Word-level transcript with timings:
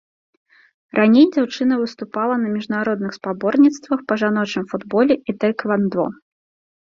Раней 0.99 1.25
дзяўчына 1.33 1.73
выступала 1.81 2.35
на 2.45 2.53
міжнародных 2.55 3.11
спаборніцтвах 3.19 3.99
па 4.13 4.19
жаночым 4.21 4.63
футболе 4.71 5.15
і 5.29 5.39
таэквандо. 5.45 6.03